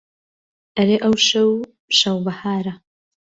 ئەرێ 0.77 0.97
ئەوشەو 1.03 1.51
شەو 1.99 2.17
بەهارە 2.25 2.73